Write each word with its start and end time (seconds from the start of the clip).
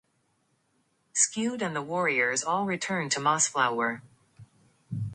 Durral 0.01 0.81
is 1.13 1.15
rescued 1.15 1.61
and 1.61 1.75
the 1.75 1.81
warriors 1.83 2.43
all 2.43 2.65
return 2.65 3.07
to 3.09 3.19
Mossflower. 3.19 4.01